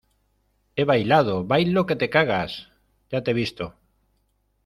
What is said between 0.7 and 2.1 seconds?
he bailado. bailo que te